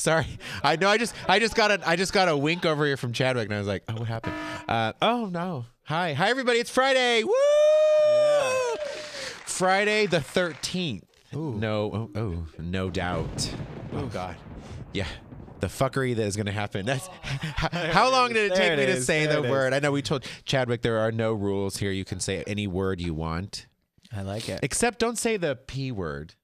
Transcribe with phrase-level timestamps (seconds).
[0.00, 0.26] sorry.
[0.62, 0.88] I know.
[0.88, 3.46] I just, I just got a, I just got a wink over here from Chadwick,
[3.46, 4.34] and I was like, oh, what happened?
[4.68, 5.66] Uh, oh no.
[5.84, 6.58] Hi, hi everybody.
[6.58, 7.24] It's Friday.
[7.24, 7.32] Woo!
[9.44, 11.04] Friday the thirteenth.
[11.32, 13.52] No, oh, oh, no doubt.
[13.92, 14.36] Oh God.
[14.92, 15.06] Yeah.
[15.60, 16.86] The fuckery that is going to happen.
[16.86, 19.74] That's how long did it There take it me to say the word?
[19.74, 21.90] I know we told Chadwick there are no rules here.
[21.90, 23.66] You can say any word you want,
[24.10, 24.60] I like it.
[24.62, 26.34] except don't say the p word.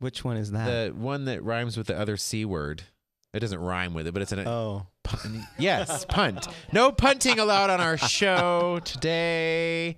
[0.00, 0.66] Which one is that?
[0.66, 2.82] The one that rhymes with the other c word.
[3.32, 6.48] It doesn't rhyme with it, but it's an oh, pun- yes, punt.
[6.72, 9.96] No punting allowed on our show today.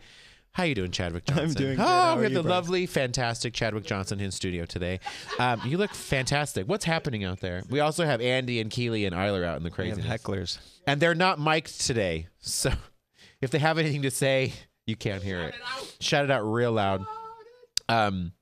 [0.50, 1.44] How are you doing, Chadwick Johnson?
[1.46, 1.82] I'm doing good.
[1.82, 2.50] Oh, How we have the Bryce?
[2.50, 5.00] lovely, fantastic Chadwick Johnson in studio today.
[5.38, 6.68] Um, you look fantastic.
[6.68, 7.62] What's happening out there?
[7.70, 10.58] We also have Andy and Keely and Eiler out in the crazy hecklers.
[10.86, 12.26] and they're not mic'd today.
[12.40, 12.70] So
[13.40, 14.52] if they have anything to say,
[14.84, 15.54] you can't hear it.
[16.00, 17.06] Shout it out real loud.
[17.88, 18.32] Um,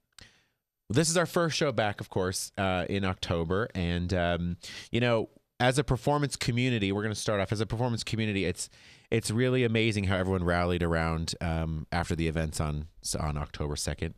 [0.91, 4.57] this is our first show back, of course, uh, in October, and um,
[4.91, 5.29] you know,
[5.61, 8.45] as a performance community, we're going to start off as a performance community.
[8.45, 8.69] It's
[9.11, 12.89] it's really amazing how everyone rallied around um, after the events on
[13.19, 14.15] on October second,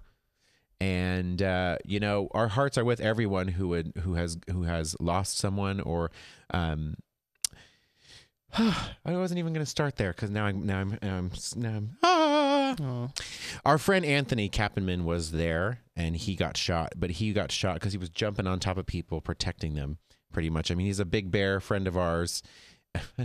[0.81, 4.97] and uh, you know, our hearts are with everyone who would who has who has
[4.99, 6.11] lost someone or.
[6.51, 6.97] Um,
[8.59, 11.97] I wasn't even going to start there because now I'm now I'm, um, now I'm
[12.03, 13.09] ah.
[13.65, 17.93] Our friend Anthony Kappenman was there and he got shot, but he got shot because
[17.93, 19.99] he was jumping on top of people, protecting them
[20.33, 20.71] pretty much.
[20.71, 22.43] I mean, he's a big bear friend of ours.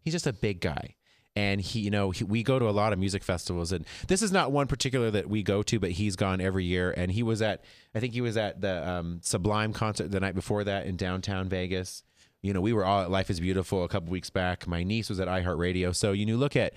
[0.00, 0.96] He's just a big guy.
[1.34, 4.20] And he, you know, he, we go to a lot of music festivals, and this
[4.20, 6.92] is not one particular that we go to, but he's gone every year.
[6.94, 7.64] And he was at,
[7.94, 11.48] I think he was at the um, Sublime concert the night before that in downtown
[11.48, 12.02] Vegas.
[12.42, 14.66] You know, we were all at Life is Beautiful a couple weeks back.
[14.66, 15.94] My niece was at iHeartRadio.
[15.94, 16.74] So you know, look at,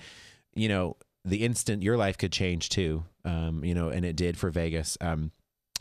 [0.54, 3.04] you know, the instant your life could change too.
[3.26, 4.96] Um, you know, and it did for Vegas.
[5.00, 5.32] Um,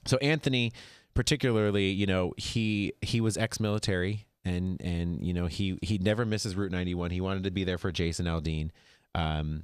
[0.06, 0.73] so Anthony,
[1.13, 6.55] particularly, you know, he he was ex-military and and you know he he never misses
[6.55, 7.11] Route 91.
[7.11, 8.69] He wanted to be there for Jason Aldean,
[9.13, 9.63] um,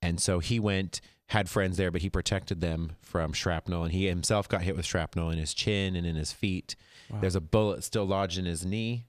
[0.00, 1.00] and so he went.
[1.26, 4.84] Had friends there, but he protected them from shrapnel, and he himself got hit with
[4.84, 6.76] shrapnel in his chin and in his feet.
[7.22, 9.06] There's a bullet still lodged in his knee,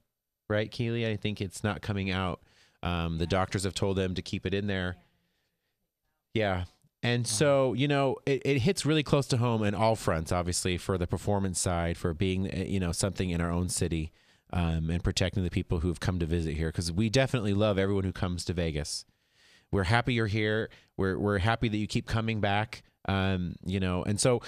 [0.50, 1.06] right, Keely?
[1.06, 2.40] I think it's not coming out.
[2.82, 4.96] Um, the doctors have told him to keep it in there.
[6.34, 6.64] Yeah.
[7.04, 10.78] And so, you know, it, it hits really close to home in all fronts, obviously,
[10.78, 14.14] for the performance side, for being, uh, you know, something in our own city
[14.54, 16.70] um, and protecting the people who have come to visit here.
[16.70, 19.04] Because we definitely love everyone who comes to Vegas.
[19.70, 20.70] We're happy you're here.
[20.96, 22.84] We're, we're happy that you keep coming back.
[23.06, 24.42] Um, you know, and so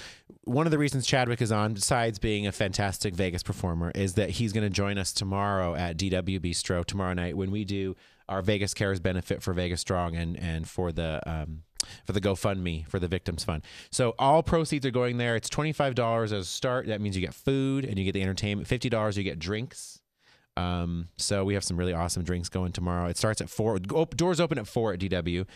[0.44, 4.30] one of the reasons Chadwick is on, besides being a fantastic Vegas performer, is that
[4.30, 7.96] he's going to join us tomorrow at DW Bistro tomorrow night when we do
[8.28, 11.62] our Vegas Cares benefit for Vegas Strong and and for the um,
[12.04, 13.62] for the GoFundMe for the Victims Fund.
[13.90, 15.36] So all proceeds are going there.
[15.36, 16.86] It's twenty five dollars as a start.
[16.86, 18.68] That means you get food and you get the entertainment.
[18.68, 20.00] Fifty dollars you get drinks.
[20.56, 23.08] Um, so we have some really awesome drinks going tomorrow.
[23.08, 23.78] It starts at four.
[23.78, 25.46] Doors open at four at DW.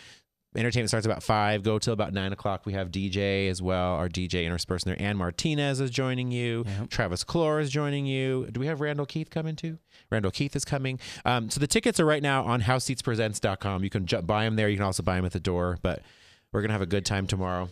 [0.56, 1.62] Entertainment starts about five.
[1.62, 2.66] Go till about nine o'clock.
[2.66, 3.94] We have DJ as well.
[3.94, 5.00] Our DJ interspersed there.
[5.00, 6.64] Ann Martinez is joining you.
[6.66, 6.90] Yep.
[6.90, 8.48] Travis Clore is joining you.
[8.50, 9.78] Do we have Randall Keith coming too?
[10.10, 10.98] Randall Keith is coming.
[11.24, 13.84] Um, so the tickets are right now on houseseatspresents.com.
[13.84, 14.68] You can ju- buy them there.
[14.68, 15.78] You can also buy them at the door.
[15.82, 16.02] But
[16.50, 17.68] we're gonna have a good time tomorrow.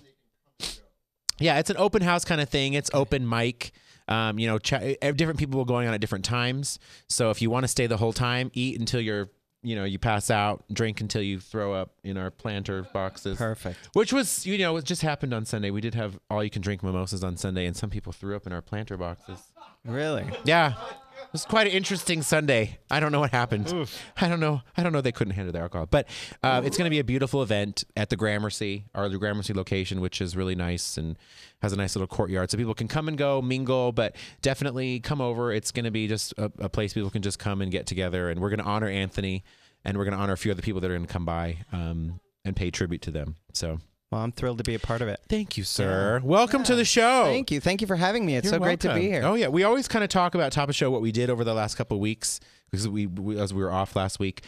[1.40, 2.74] Yeah, it's an open house kind of thing.
[2.74, 3.72] It's open mic.
[4.08, 6.78] Um, you know, ch- different people will going on at different times.
[7.08, 9.28] So if you want to stay the whole time, eat until you're,
[9.68, 13.36] you know, you pass out, drink until you throw up in our planter boxes.
[13.36, 13.78] perfect.
[13.92, 15.70] Which was, you know, it just happened on Sunday.
[15.70, 18.46] We did have all you can drink mimosas on Sunday, and some people threw up
[18.46, 19.52] in our planter boxes.
[19.84, 20.24] Really?
[20.44, 20.74] Yeah.
[21.22, 22.78] It was quite an interesting Sunday.
[22.90, 23.72] I don't know what happened.
[24.16, 24.62] I don't know.
[24.76, 25.00] I don't know.
[25.00, 26.08] They couldn't handle their alcohol, but
[26.42, 30.00] uh, it's going to be a beautiful event at the Gramercy, our the Gramercy location,
[30.00, 31.18] which is really nice and
[31.60, 33.92] has a nice little courtyard, so people can come and go, mingle.
[33.92, 35.52] But definitely come over.
[35.52, 38.30] It's going to be just a, a place people can just come and get together,
[38.30, 39.44] and we're going to honor Anthony,
[39.84, 41.58] and we're going to honor a few other people that are going to come by
[41.72, 43.36] um, and pay tribute to them.
[43.52, 45.20] So Well, I'm thrilled to be a part of it.
[45.28, 46.20] thank you, sir.
[46.24, 47.24] Welcome to the show.
[47.24, 47.60] Thank you.
[47.60, 48.36] Thank you for having me.
[48.36, 49.22] It's You're so great to be here.
[49.22, 51.44] Oh yeah, we always kind of talk about top of show what we did over
[51.44, 52.40] the last couple of weeks
[52.70, 54.42] because we, we as we were off last week.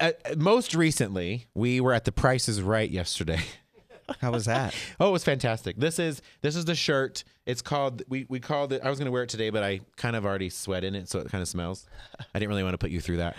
[0.00, 3.40] Uh, most recently, we were at the Price is Right yesterday.
[4.20, 4.74] How was that?
[5.00, 5.76] oh, it was fantastic.
[5.76, 7.24] This is this is the shirt.
[7.44, 8.82] It's called we we called it.
[8.82, 11.18] I was gonna wear it today, but I kind of already sweat in it, so
[11.20, 11.86] it kind of smells.
[12.34, 13.36] I didn't really want to put you through that.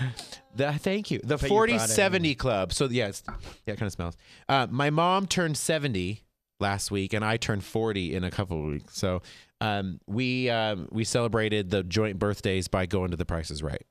[0.56, 1.20] The, thank you.
[1.20, 2.74] The But you brought forty seventy club.
[2.74, 3.24] So yeah, it's,
[3.66, 4.18] yeah, it kind of smells.
[4.50, 6.24] Uh, my mom turned seventy
[6.60, 8.98] last week, and I turned forty in a couple of weeks.
[8.98, 9.22] So
[9.62, 13.86] um, we um, we celebrated the joint birthdays by going to the Prices Right.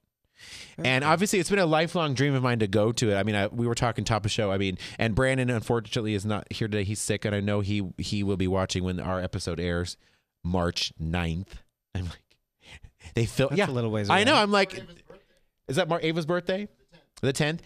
[0.79, 3.17] And obviously, it's been a lifelong dream of mine to go to it.
[3.17, 4.53] I mean, I, we were talking top of show.
[4.53, 6.85] I mean, and Brandon unfortunately is not here today.
[6.85, 9.97] He's sick, and I know he he will be watching when our episode airs
[10.45, 11.49] March 9th.
[11.95, 12.23] I'm like,
[13.15, 13.51] they fill.
[13.55, 14.35] Yeah, a little ways I know.
[14.35, 14.83] I'm like,
[15.69, 16.69] is that Mar- Ava's birthday?
[17.23, 17.63] The tenth.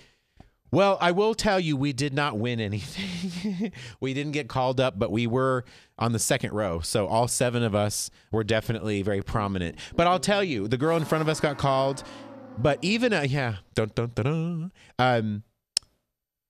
[0.72, 3.72] Well, I will tell you, we did not win anything.
[4.00, 5.64] we didn't get called up, but we were
[5.98, 6.78] on the second row.
[6.80, 9.78] So all seven of us were definitely very prominent.
[9.96, 12.04] But I'll tell you, the girl in front of us got called.
[12.58, 14.72] But even uh, yeah, dun, dun, dun, dun.
[14.98, 15.42] um,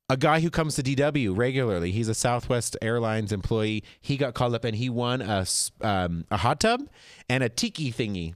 [0.09, 1.93] a guy who comes to DW regularly.
[1.93, 3.85] He's a Southwest Airlines employee.
[4.01, 5.47] He got called up and he won a
[5.83, 6.83] um, a hot tub
[7.29, 8.35] and a tiki thingy,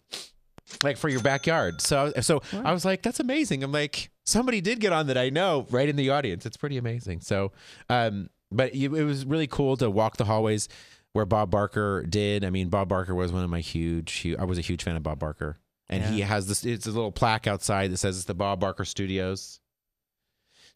[0.84, 1.80] like for your backyard.
[1.80, 3.64] So so I was like, that's amazing.
[3.64, 6.46] I'm like, somebody did get on that I know right in the audience.
[6.46, 7.22] It's pretty amazing.
[7.22, 7.50] So,
[7.88, 10.68] um, but it was really cool to walk the hallways
[11.12, 12.44] where Bob Barker did.
[12.44, 15.02] I mean, Bob Barker was one of my huge I was a huge fan of
[15.02, 15.58] Bob Barker,
[15.88, 16.64] and he has this.
[16.64, 19.60] It's a little plaque outside that says it's the Bob Barker Studios.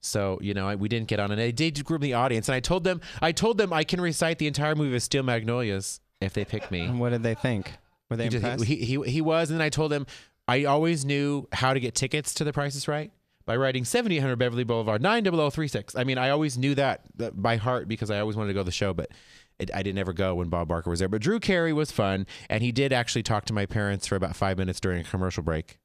[0.00, 2.54] So you know, I, we didn't get on, and I did group the audience, and
[2.54, 6.00] I told them, I told them I can recite the entire movie of Steel Magnolias
[6.20, 6.80] if they pick me.
[6.82, 7.72] And what did they think?
[8.10, 8.64] Were they He, just- impressed?
[8.64, 10.06] he, he he was, and then I told him
[10.46, 13.10] I always knew how to get tickets to the prices right
[13.44, 15.94] by writing 7800 Beverly Boulevard 90036.
[15.96, 18.60] I mean, I always knew that, that by heart because I always wanted to go
[18.60, 19.10] to the show, but
[19.58, 21.08] it, I didn't ever go when Bob Barker was there.
[21.08, 24.36] But Drew Carey was fun, and he did actually talk to my parents for about
[24.36, 25.78] five minutes during a commercial break.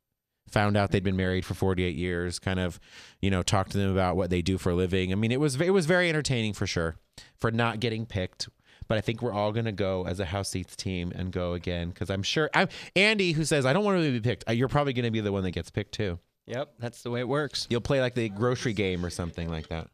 [0.49, 2.37] Found out they'd been married for 48 years.
[2.37, 2.79] Kind of,
[3.21, 5.11] you know, talked to them about what they do for a living.
[5.11, 6.97] I mean, it was it was very entertaining for sure,
[7.39, 8.49] for not getting picked.
[8.87, 11.89] But I think we're all gonna go as a house seats team and go again
[11.89, 14.43] because I'm sure I'm Andy who says I don't want to really be picked.
[14.47, 16.19] uh, You're probably gonna be the one that gets picked too.
[16.45, 17.65] yep, that's the way it works.
[17.69, 19.87] You'll play like the grocery game or something like that.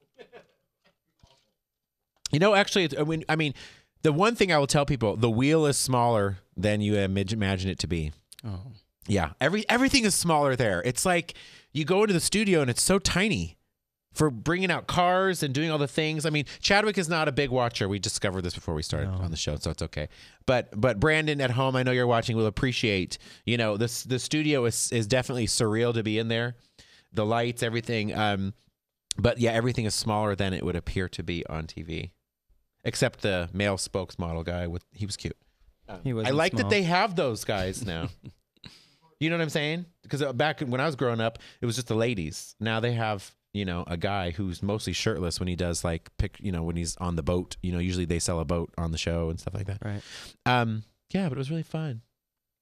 [2.32, 3.54] You know, actually, it's, I mean, I mean,
[4.02, 7.80] the one thing I will tell people: the wheel is smaller than you imagine it
[7.80, 8.12] to be.
[8.46, 8.72] Oh,
[9.08, 10.82] Yeah, every everything is smaller there.
[10.84, 11.34] It's like
[11.74, 13.58] you go into the studio and it's so tiny
[14.14, 16.26] for bringing out cars and doing all the things.
[16.26, 17.88] I mean, Chadwick is not a big watcher.
[17.88, 20.10] We discovered this before we started on the show, so it's okay.
[20.46, 23.18] But but Brandon at home, I know you're watching, will appreciate.
[23.46, 26.56] You know, this the studio is is definitely surreal to be in there.
[27.14, 28.14] The lights, everything.
[28.16, 28.54] Um,
[29.18, 32.12] but yeah, everything is smaller than it would appear to be on TV,
[32.84, 35.38] except the male spokesmodel guy with he was cute.
[36.04, 36.28] he was.
[36.28, 38.10] I like that they have those guys now.
[39.20, 39.86] you know what I'm saying?
[40.04, 42.56] Because back when I was growing up, it was just the ladies.
[42.60, 46.38] Now they have, you know, a guy who's mostly shirtless when he does like pick,
[46.40, 47.58] you know, when he's on the boat.
[47.62, 49.80] You know, usually they sell a boat on the show and stuff like that.
[49.84, 50.02] Right.
[50.46, 52.02] Um, yeah, but it was really fun.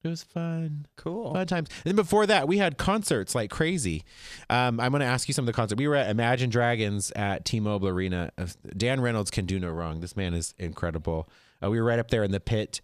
[0.08, 0.86] It was fun.
[0.96, 1.34] Cool.
[1.34, 1.68] Fun times.
[1.84, 4.04] And then before that, we had concerts like crazy.
[4.50, 5.78] Um, I'm going to ask you some of the concerts.
[5.78, 8.30] We were at Imagine Dragons at T-Mobile Arena.
[8.38, 8.46] Uh,
[8.76, 10.00] Dan Reynolds can do no wrong.
[10.00, 11.28] This man is incredible.
[11.62, 12.80] Uh, we were right up there in the pit.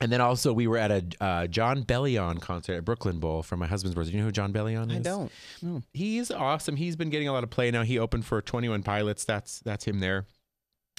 [0.00, 3.56] And then also we were at a uh, Jon Bellion concert at Brooklyn Bowl for
[3.56, 4.12] my husband's birthday.
[4.12, 4.96] Do you know who Jon Bellion is?
[4.96, 5.32] I don't.
[5.60, 5.82] No.
[5.92, 6.76] He's awesome.
[6.76, 7.82] He's been getting a lot of play now.
[7.82, 9.24] He opened for 21 Pilots.
[9.24, 10.26] That's that's him there.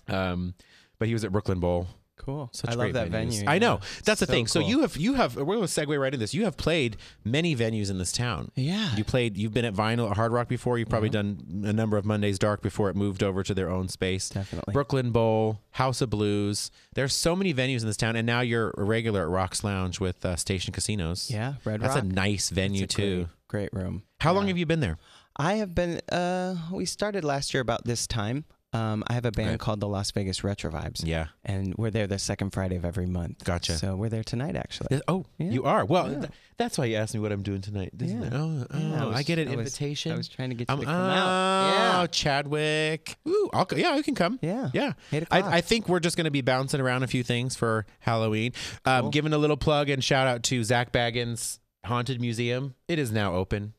[0.07, 0.53] Um,
[0.97, 1.87] but he was at Brooklyn Bowl.
[2.19, 2.50] Cool.
[2.54, 3.11] Such I love great that venues.
[3.40, 3.44] venue.
[3.47, 3.88] I know yeah.
[4.04, 4.45] that's the So thing.
[4.47, 6.33] So you have you have we're going to segue right into this.
[6.33, 8.52] You have played many venues in this town.
[8.56, 8.95] Yeah.
[8.95, 9.38] You played.
[9.38, 10.78] You've been at Vinyl at Hard Rock before.
[10.78, 13.88] You've probably done a number of Mondays Dark before it moved over to their own
[13.88, 14.30] space.
[14.30, 14.73] Definitely.
[14.73, 16.69] Brooklyn Bowl, House of Blues.
[16.94, 19.99] There's so many venues in this town, and now you're a regular at Rocks Lounge
[19.99, 21.31] with uh, Station Casinos.
[21.31, 21.54] yeah.
[21.64, 22.04] Red that's Rock.
[22.04, 23.30] a nice venue a too.
[23.47, 24.04] Great, great room.
[24.19, 24.97] How long have you been there?
[25.38, 26.02] I have been.
[26.11, 28.44] Uh, we started last year about this time.
[28.71, 29.57] Um, I have a band Okay.
[29.57, 33.07] called the Las Vegas Retro Vibes, Yeah, and we're there the second Friday of every
[33.07, 33.44] month.
[33.44, 33.76] Gotcha.
[33.80, 35.02] So we're there tonight, actually.
[35.07, 35.49] Oh, Yeah.
[35.49, 35.83] you are.
[35.85, 36.19] Well, Yeah.
[36.19, 37.94] th- that's why you asked me what I'm doing tonight.
[37.99, 38.28] Isn't Yeah.
[38.28, 38.33] it?
[38.33, 40.11] Oh, oh, Yeah, I I, get an I was- invitation.
[40.11, 42.11] I was trying to get you I'm, to come oh, out.
[42.11, 43.18] Chadwick.
[43.28, 44.38] Ooh, I'll, yeah, you can come.
[44.44, 44.69] Yeah.
[44.71, 44.94] Yeah.
[45.31, 48.52] I, I think we're just going to be bouncing around a few things for Halloween.
[48.85, 49.09] Um, Cool.
[49.09, 52.76] Giving a little plug and shout out to Zak Bagans Haunted Museum.
[52.88, 53.73] It is now open.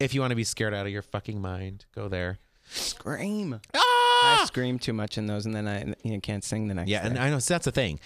[0.00, 2.38] If you want to be scared out of your fucking mind, go there.
[2.68, 3.60] Scream.
[3.74, 3.91] Ah!
[4.22, 4.44] I ah!
[4.46, 7.02] scream too much in those, and then I you know, can't sing the next Yeah,
[7.02, 7.08] day.
[7.10, 8.00] and I know so that's the thing.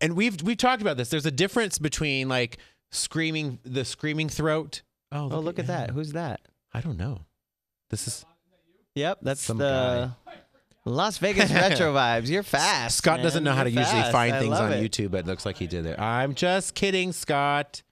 [0.00, 1.08] And we've we've talked about this.
[1.08, 2.58] There's a difference between like
[2.90, 4.82] screaming the screaming throat.
[5.12, 5.90] Oh, oh, look at that.
[5.90, 6.40] Who's that?
[6.74, 7.20] I don't know.
[7.90, 8.24] This is
[8.94, 10.12] Yep, that's Some the
[10.84, 12.28] Las Vegas Retro Vibes.
[12.28, 12.98] You're fast.
[12.98, 14.12] Scott doesn't know how to You're usually fast.
[14.12, 14.82] find I things on it.
[14.82, 15.98] YouTube, but it looks like he did it.
[15.98, 17.82] I'm just kidding, Scott.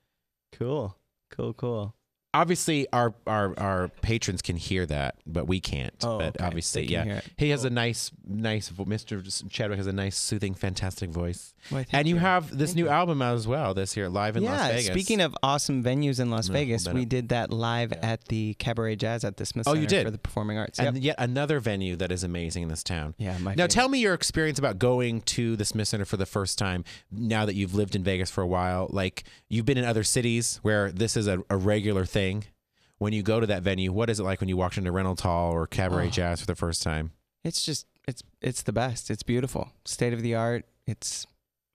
[0.52, 0.97] Cool.
[1.30, 1.95] Cool, cool.
[2.40, 5.95] Obviously, our our our patrons can hear that, but we can't.
[6.05, 6.45] Oh, but okay.
[6.45, 8.69] obviously, yeah, he has a nice, nice.
[8.69, 9.49] vo- Mr.
[9.50, 11.55] Chadwick has a nice, soothing, fantastic voice.
[11.71, 12.21] Thank and you, you.
[12.21, 12.90] have this Thank new you.
[12.90, 14.87] album out as well this year, live in yeah, Las Vegas.
[14.87, 17.09] speaking of awesome venues in Las mm, Vegas, we up.
[17.09, 20.05] did that live at the Cabaret Jazz at the Smith Oh, Center you did?
[20.05, 20.78] for the Performing Arts.
[20.78, 21.02] and Yep.
[21.05, 23.14] yet another venue that is amazing in this town.
[23.19, 23.71] Yeah, my Now, favorite.
[23.71, 26.85] tell me your experience about going to the Smith Center for the first time.
[27.11, 30.61] Now that you've lived in Vegas for a while, like you've been in other cities
[30.62, 32.25] where this is a, a regular thing.
[32.99, 35.21] When you go to that venue, what is it like when you walk into Reynolds
[35.23, 36.11] Hall or Cabaret Oh.
[36.11, 37.12] Jazz for the first time?
[37.45, 39.11] It's just it's it's the best.
[39.11, 39.71] It's beautiful.
[39.85, 40.64] State of the art.
[40.87, 41.26] It's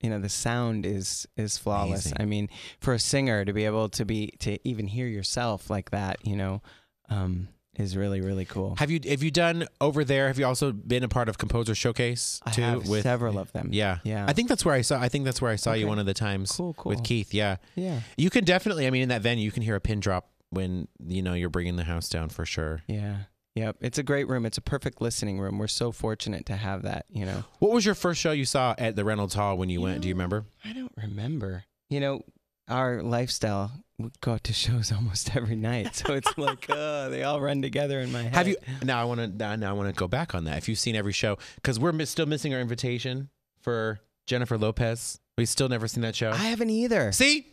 [0.01, 2.07] you know the sound is is flawless.
[2.07, 2.17] Amazing.
[2.21, 5.91] I mean, for a singer to be able to be to even hear yourself like
[5.91, 6.61] that, you know,
[7.09, 8.75] um, is really really cool.
[8.79, 10.27] Have you have you done over there?
[10.27, 12.61] Have you also been a part of Composer Showcase I too?
[12.63, 13.69] have with several of them.
[13.71, 14.25] yeah, Yeah.
[14.27, 14.99] I think that's where I saw.
[14.99, 16.89] I think that's where I saw you one of the times Cool, cool.
[16.89, 17.31] with Keith.
[17.33, 18.87] Yeah, Yeah, you can definitely.
[18.87, 21.49] I mean, in that venue, you can hear a pin drop when you know you're
[21.49, 22.83] bringing the house down for sure.
[22.87, 23.17] yeah,
[23.55, 23.77] yep.
[23.81, 24.45] It's a great room.
[24.45, 25.57] It's a perfect listening room.
[25.57, 27.05] We're so fortunate to have that.
[27.09, 29.79] You know, What was your first show you saw at the Reynolds Hall when you,
[29.79, 30.01] You went?
[30.01, 30.45] Do you remember?
[30.63, 31.63] I don't remember.
[31.89, 32.21] You know,
[32.67, 37.23] our lifestyle we go out to shows almost every night, so it's like uh, they
[37.23, 38.35] all run together in my head.
[38.35, 38.57] Have you?
[38.83, 39.57] Now I want to.
[39.57, 40.57] Now, I want to go back on that.
[40.57, 43.29] If you've seen every show, because we're miss, still missing our invitation
[43.61, 45.19] for Jennifer Lopez.
[45.37, 46.31] We've still never seen that show.
[46.31, 47.11] I haven't either.
[47.11, 47.47] See,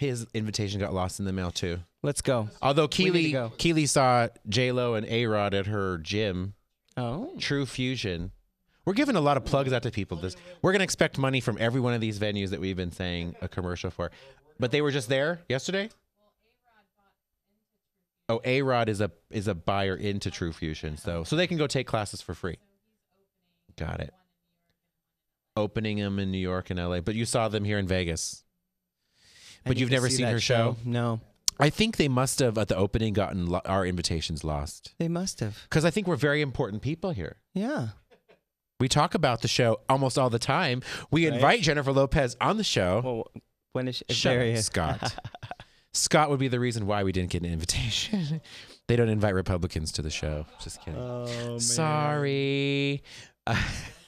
[0.00, 1.78] his invitation got lost in the mail too.
[2.02, 2.48] Let's go.
[2.62, 3.52] Although Keely, go.
[3.58, 6.54] Keely saw J Lo and A Rod at her gym,
[6.96, 8.30] Oh, True Fusion.
[8.86, 10.16] We're giving a lot of plugs out to people.
[10.16, 13.36] This we're gonna expect money from every one of these venues that we've been saying
[13.42, 14.10] a commercial for,
[14.58, 15.90] but they were just there yesterday.
[18.30, 21.58] Oh, A Rod is a is a buyer into True Fusion, so so they can
[21.58, 22.56] go take classes for free.
[23.76, 24.14] Got it.
[25.58, 28.44] Opening them in New York and LA, but you saw them here in Vegas.
[29.64, 30.76] But you've never see seen her show?
[30.84, 31.20] No,
[31.58, 35.40] I think they must have at the opening gotten lo- our invitations lost they must
[35.40, 35.58] have.
[35.68, 37.36] because I think we're very important people here.
[37.54, 37.88] Yeah.
[38.78, 40.80] We talk about the show almost all the time.
[41.10, 41.34] We Right.
[41.34, 43.02] invite Jennifer Lopez on the show.
[43.04, 43.42] Well,
[43.74, 44.64] when is she, Shut there up, is.
[44.66, 45.14] Scott.
[45.92, 48.40] Scott would be the reason why we didn't get an invitation.
[48.88, 50.46] they don't invite Republicans to the show.
[50.62, 50.98] Just kidding.
[50.98, 51.58] Oh man.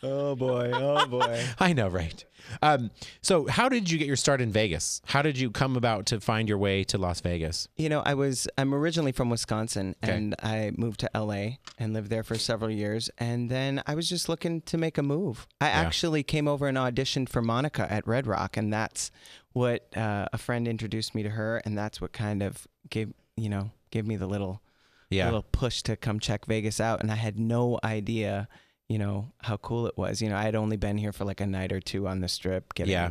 [0.02, 0.12] Sorry.
[0.12, 0.70] Oh boy.
[0.74, 1.44] Oh boy.
[1.58, 2.24] I know, right?
[2.60, 2.90] Um,
[3.20, 5.00] so, how did you get your start in Vegas?
[5.06, 7.68] How did you come about to find your way to Las Vegas?
[7.76, 10.12] You know, I was I'm originally from Wisconsin Okay.
[10.12, 14.08] and I moved to LA and lived there for several years and then I was
[14.08, 15.46] just looking to make a move.
[15.60, 15.80] I Yeah.
[15.82, 19.10] actually came over and auditioned for Monica at Red Rock and that's
[19.52, 23.48] what uh, a friend introduced me to her and that's what kind of gave, you
[23.48, 24.62] know, gave me the little
[25.10, 25.26] Yeah.
[25.26, 28.48] little push to come check Vegas out and I had no idea,
[28.92, 30.20] you know, how cool it was.
[30.20, 32.28] You know, I had only been here for like a night or two on the
[32.28, 33.10] strip getting Yeah.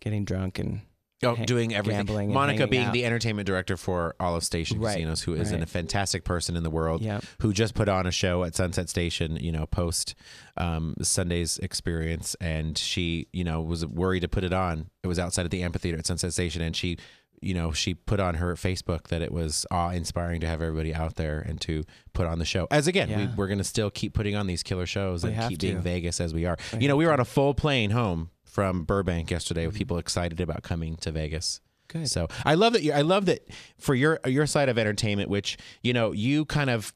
[0.00, 0.80] getting drunk and
[1.24, 2.06] Oh, doing everything.
[2.06, 2.92] gambling Monica being out.
[2.92, 6.62] the entertainment director for Olive Station Right, Casinos, who is an- a fantastic person in
[6.62, 7.18] the world, yeah.
[7.40, 10.14] who just put on a show at Sunset Station, you know, post
[10.56, 14.90] um, Sunday's experience, and she, you know, was worried to put it on.
[15.02, 16.96] It was outside of the amphitheater at Sunset Station, and she,
[17.42, 21.14] you know, she put on her Facebook that it was awe-inspiring to have everybody out
[21.16, 22.66] there and to put on the show.
[22.70, 23.34] As again, we, Yeah.
[23.36, 25.80] we're going to still keep putting on these killer shows We and keep being.
[25.80, 26.56] Vegas as we are.
[26.72, 27.14] We you know, we were to.
[27.14, 29.68] on a full plane home from Burbank yesterday Mm-hmm.
[29.68, 31.60] with people excited about coming to Vegas.
[31.88, 32.08] Good.
[32.10, 32.82] So I love that.
[32.82, 36.68] You, I love that for your your side of entertainment, which you know you kind
[36.68, 36.92] of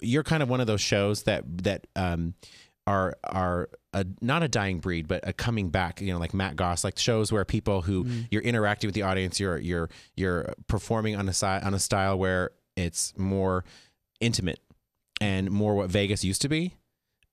[0.00, 2.34] you're kind of one of those shows that that um
[2.86, 6.00] are are a, not a dying breed, but a coming back.
[6.00, 8.26] You know, like Matt Goss, like shows where people who Mm.
[8.30, 12.18] you're interacting with the audience, you're you're you're performing on a side on a style
[12.18, 13.64] where it's more
[14.20, 14.60] intimate
[15.20, 16.74] and more what Vegas used to be.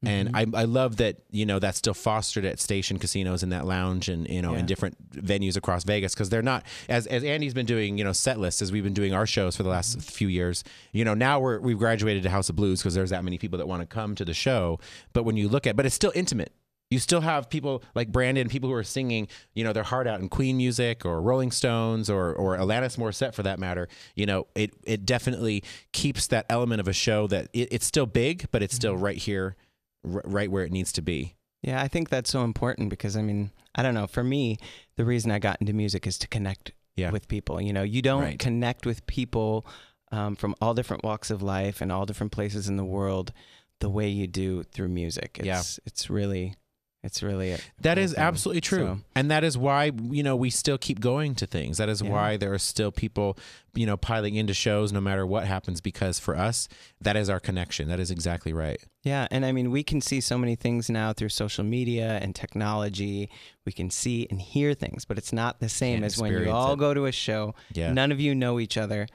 [0.01, 0.56] And Mhm.
[0.56, 4.08] I, I love that you know that's still fostered at station casinos in that lounge
[4.08, 7.65] and you know in different venues across Vegas because they're not as as Andy's been
[7.65, 10.00] doing you know set lists as we've been doing our shows for the last Mm-hmm.
[10.01, 10.63] few years
[10.94, 13.58] you know now we're we've graduated to House of Blues because there's that many people
[13.58, 14.79] that want to come to the show
[15.12, 16.53] but when you look at but it's still intimate
[16.91, 20.22] you still have people like Brandon people who are singing you know their heart out
[20.22, 24.48] in Queen music or Rolling Stones or or Alanis Morissette for that matter you know
[24.56, 28.63] it it definitely keeps that element of a show that it, it's still big but
[28.63, 28.79] it's Mm-hmm.
[28.79, 29.58] still right here
[30.06, 31.36] r- right where it needs to be.
[31.62, 34.08] Yeah, I think that's so important because I mean, I don't know.
[34.08, 34.58] For me,
[34.96, 37.12] the reason I got into music is to connect Yeah.
[37.12, 37.60] with people.
[37.62, 38.39] You know, you don't Right.
[38.39, 39.65] connect with people
[40.12, 43.32] um, from all different walks of life and all different places in the world
[43.79, 45.38] the way you do through music.
[45.39, 45.62] It's, Yeah.
[45.86, 46.56] it's really,
[47.03, 48.22] it's really a that is thing.
[48.24, 48.79] absolutely true.
[48.86, 51.77] So- And that is why, you know, we still keep going to things.
[51.77, 52.10] That is Yeah.
[52.10, 53.38] why there are still people,
[53.74, 56.68] you know, piling into shows no matter what happens because for us,
[57.00, 57.88] that is our connection.
[57.88, 58.82] That is exactly right.
[59.03, 62.36] Yeah, and I mean, we can see so many things now through social media and
[62.36, 63.29] technology.
[63.65, 66.51] We can see and hear things, but it's not the same Can't as when you
[66.51, 66.79] all it.
[66.79, 67.56] go to a show.
[67.74, 67.94] Yeah.
[67.94, 69.08] None of you know each other,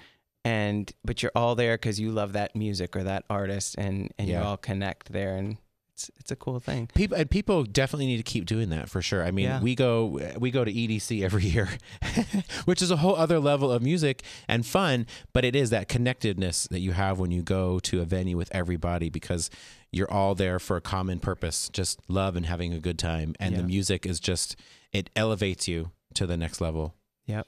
[0.42, 4.28] and but you're all there because you love that music or that artist, and and
[4.28, 5.58] you all connect there, and
[5.94, 6.88] it's it's a cool thing.
[6.94, 9.24] People and people definitely need to keep doing that for sure.
[9.24, 9.60] I mean, Yeah.
[9.60, 11.68] we go we go to EDC every year,
[12.64, 15.06] which is a whole other level of music and fun.
[15.32, 18.48] But it is that connectedness that you have when you go to a venue with
[18.52, 19.50] everybody because
[19.92, 23.34] you're all there for a common purpose, just love and having a good time.
[23.38, 24.56] And the music is just
[24.92, 26.94] it elevates you to the next level.
[27.26, 27.46] Yep.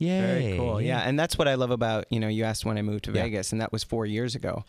[0.00, 0.20] Yay!
[0.20, 0.80] Very cool.
[0.80, 2.28] Yeah, and that's what I love about you know.
[2.28, 3.22] You asked when I moved to Yeah.
[3.22, 4.64] Vegas, and that was four years ago.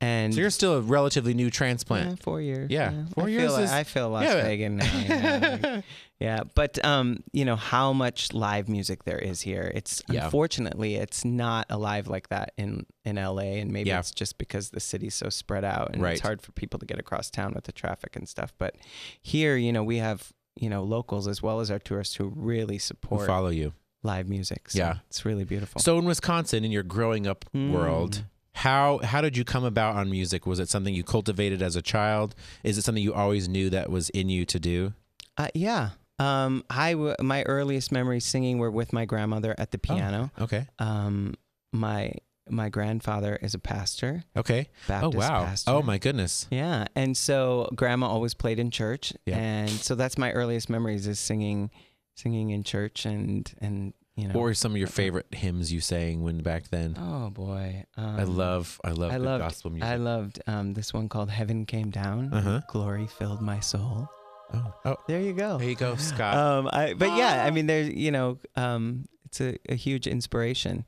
[0.00, 2.02] And So you're still a relatively new transplant.
[2.02, 2.22] yeah, transplant.
[2.24, 2.70] four years.
[2.70, 4.42] Yeah, four I years Feel, is- I feel Las yeah.
[4.42, 4.98] Vegas now.
[4.98, 5.84] you know, like-
[6.20, 9.70] yeah, but um, you know how much live music there is here.
[9.74, 10.24] It's Yeah.
[10.26, 13.98] unfortunately it's not alive like that in in LA, and maybe Yeah.
[14.00, 16.12] it's just because the city's so spread out and Right.
[16.12, 18.52] it's hard for people to get across town with the traffic and stuff.
[18.58, 18.76] But
[19.22, 22.74] here, you know, we have you know locals as well as our tourists who really
[22.74, 23.74] Who support follow you.
[24.02, 24.70] live music.
[24.70, 24.94] So Yeah.
[25.08, 25.80] it's really beautiful.
[25.80, 28.24] So in Wisconsin, in your growing up world, Mm.
[28.58, 30.46] How how did you come about on music?
[30.46, 32.34] Was it something you cultivated as a child?
[32.64, 34.92] Is it something you always knew that was in you to do?
[35.36, 35.90] Uh, yeah.
[36.18, 40.32] Um, I w- my earliest memories singing were with my grandmother at the piano.
[40.40, 40.66] Okay.
[40.80, 41.34] Um,
[41.72, 42.12] my
[42.50, 44.68] my grandfather is a pastor, Okay.
[44.88, 45.44] Baptist oh wow.
[45.44, 45.70] pastor.
[45.70, 46.48] Oh my goodness.
[46.50, 49.36] Yeah, and so grandma always played in church, Yeah.
[49.38, 51.70] and so that's my earliest memories is singing,
[52.16, 54.34] singing in church, and and you know.
[54.34, 56.96] What were some of your favorite hymns you sang when back then?
[56.98, 59.88] oh boy, um, I love I love I loved- gospel music.
[59.88, 62.60] I loved um, this one called "Heaven Came Down." Uh-huh.
[62.68, 64.08] Glory filled my soul.
[64.52, 65.58] oh, oh, There you go.
[65.58, 66.34] there you go, Scott.
[66.36, 70.84] Um, I, but yeah, I mean, there's, you know, um, it's a, a huge inspiration.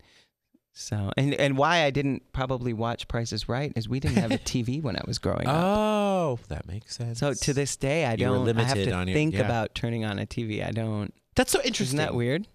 [0.73, 4.31] So, and and why I didn't probably watch Price is Right is we didn't have
[4.31, 5.55] a TV when I was growing up.
[5.57, 7.19] oh, that makes sense.
[7.19, 8.59] So to this day, I You don't.
[8.59, 9.41] I have to your- think yeah.
[9.41, 10.67] about turning on a TV.
[10.67, 11.13] I don't.
[11.35, 11.99] that's so interesting.
[11.99, 12.47] Isn't that weird?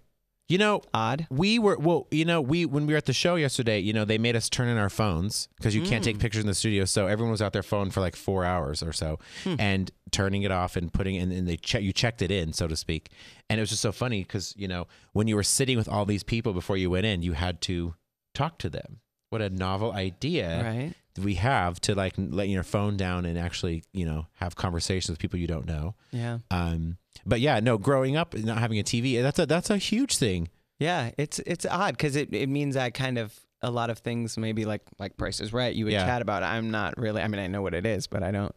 [0.48, 1.26] You know, Odd.
[1.32, 2.06] we were well.
[2.12, 4.48] You know, we when we were at the show yesterday, you know, they made us
[4.48, 6.22] turn in our phones because you can't take Mm.
[6.22, 6.86] pictures in the studio.
[6.86, 9.56] So everyone was out their phone for like four hours or so, Hmm.
[9.58, 12.68] and turning it off and putting in, and they check you checked it in, so
[12.68, 13.10] to speak.
[13.50, 16.06] And it was just so funny because you know when you were sitting with all
[16.06, 17.96] these people before you went in, you had to
[18.36, 19.00] talk to them.
[19.32, 20.94] What a novel idea Right.
[21.22, 25.20] We have to like let your phone down and actually you know have conversations with
[25.20, 25.96] people you don't know.
[26.12, 26.40] Yeah.
[26.52, 30.18] Um, but yeah, no, growing up not having a TV, that's a that's a huge
[30.18, 30.50] thing.
[30.80, 31.12] Yeah.
[31.18, 34.66] It's it's odd because it, it means I kind of a lot of things maybe
[34.66, 35.74] like like Price is Right.
[35.74, 36.06] You would Yeah.
[36.06, 36.44] chat about.
[36.44, 37.22] I'm not really.
[37.22, 38.54] I mean, I know what it is, but I don't.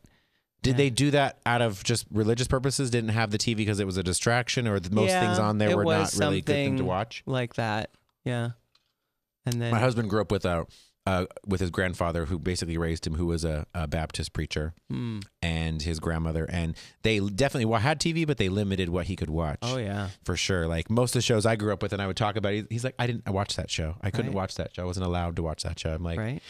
[0.62, 0.76] Did Yeah.
[0.78, 2.90] they do that out of just religious purposes?
[2.90, 5.58] Didn't have the TV because it was a distraction, or the, most Yeah, things on
[5.58, 7.22] there were not really good thing to watch?
[7.26, 7.90] like that.
[8.24, 8.50] Yeah.
[9.46, 10.70] And then My husband grew up without
[11.08, 15.20] uh, with his grandfather, who basically raised him, who was a, a Baptist preacher, Hmm.
[15.40, 19.30] and his grandmother, and they definitely wa- had TV, but they limited what he could
[19.30, 19.58] watch.
[19.62, 20.08] Oh yeah.
[20.24, 20.66] for sure.
[20.66, 22.52] Like most of the shows I grew up with, and I would talk about.
[22.52, 23.96] he- He's like, I didn't watch that show.
[24.02, 24.36] I couldn't Right.
[24.42, 24.82] watch that show.
[24.82, 25.94] I wasn't allowed to watch that show.
[25.94, 26.42] I'm like, right.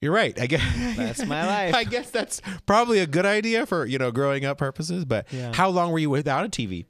[0.00, 0.38] you're right.
[0.40, 0.62] I guess
[0.96, 1.74] That's my life.
[1.74, 5.04] I guess that's probably a good idea for you know growing up purposes.
[5.04, 5.52] But Yeah.
[5.54, 6.86] how long were you without a TV?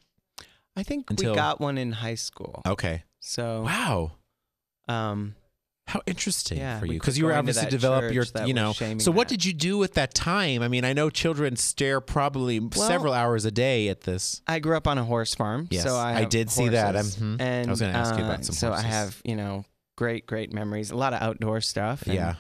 [0.76, 2.62] I think Until- we got one in high school.
[2.66, 3.04] Okay.
[3.20, 4.12] So Wow.
[4.88, 5.34] um
[5.88, 8.72] How interesting Yeah, for you because you were obviously develop your you know.
[8.72, 9.34] So what that.
[9.34, 10.60] did you do with that time?
[10.60, 14.42] I mean, I know children stare probably several hours a day at this.
[14.46, 15.66] I grew up on a horse farm.
[15.70, 16.94] Yes, so I, I did see that.
[16.94, 17.40] Mhm.
[17.40, 19.64] And I was gonna ask you uh, about some So I have, you know,
[19.96, 20.90] great, great memories.
[20.90, 22.02] A lot of outdoor stuff.
[22.02, 22.34] And, yeah.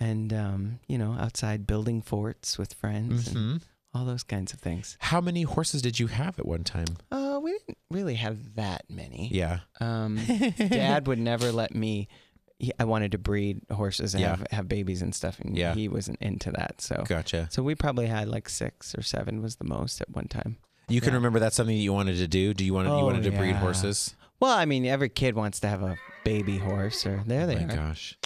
[0.00, 3.56] And um, you know, outside building forts with friends and hmm
[3.96, 4.98] all those kinds of things.
[5.00, 6.98] How many horses did you have at one time?
[7.10, 9.30] Uh, we didn't really have that many.
[9.32, 9.60] Yeah.
[9.80, 10.20] Um,
[10.58, 12.08] Dad would never let me.
[12.58, 14.30] He, I wanted to breed horses and Yeah.
[14.36, 15.74] have, have babies and stuff, and Yeah.
[15.74, 16.80] he wasn't into that.
[16.80, 17.48] So, Gotcha.
[17.50, 20.56] so we probably had like six or seven was the most at one time.
[20.88, 21.16] You can Yeah.
[21.16, 22.54] remember that's something that you wanted to do.
[22.54, 24.14] Do you want to, you Oh, wanted to breed horses?
[24.40, 27.56] Well, I mean, every kid wants to have a baby horse, or there oh they
[27.56, 27.76] my are.
[27.76, 28.16] gosh.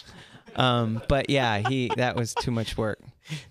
[0.57, 2.99] Um, but yeah, he that was too much work.